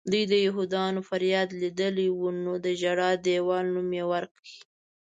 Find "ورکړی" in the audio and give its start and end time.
4.11-4.53